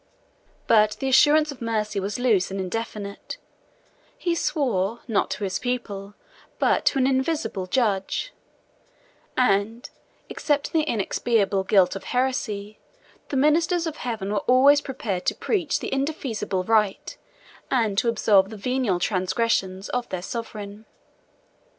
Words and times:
68 0.63 0.63
But 0.65 0.91
the 0.99 1.09
assurance 1.09 1.51
of 1.51 1.61
mercy 1.61 1.99
was 1.99 2.17
loose 2.17 2.49
and 2.49 2.59
indefinite: 2.59 3.37
he 4.17 4.33
swore, 4.33 5.01
not 5.07 5.29
to 5.29 5.43
his 5.43 5.59
people, 5.59 6.15
but 6.57 6.85
to 6.85 6.97
an 6.97 7.05
invisible 7.05 7.67
judge; 7.67 8.33
and 9.37 9.91
except 10.27 10.73
in 10.73 10.79
the 10.81 10.87
inexpiable 10.89 11.63
guilt 11.63 11.95
of 11.95 12.05
heresy, 12.05 12.79
the 13.29 13.37
ministers 13.37 13.85
of 13.85 13.97
heaven 13.97 14.31
were 14.33 14.39
always 14.47 14.81
prepared 14.81 15.27
to 15.27 15.35
preach 15.35 15.79
the 15.79 15.93
indefeasible 15.93 16.63
right, 16.63 17.15
and 17.69 17.95
to 17.99 18.09
absolve 18.09 18.49
the 18.49 18.57
venial 18.57 18.99
transgressions, 18.99 19.87
of 19.89 20.09
their 20.09 20.23
sovereign. 20.23 20.85